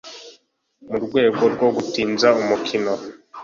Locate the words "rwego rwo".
1.05-1.67